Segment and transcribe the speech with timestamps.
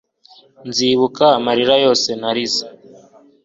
[0.67, 2.65] nzibuka amarira yose narize